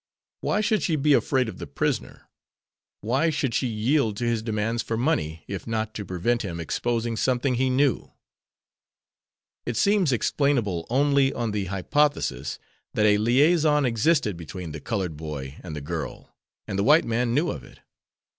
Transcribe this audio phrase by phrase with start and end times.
[0.39, 2.27] Why should she be afraid of the prisoner!
[3.01, 7.15] Why should she yield to his demands for money if not to prevent him exposing
[7.15, 8.11] something he knew!
[9.63, 12.57] It seems explainable only on the hypothesis
[12.95, 16.35] that a liaison existed between the colored boy and the girl,
[16.67, 17.81] and the white man knew of it.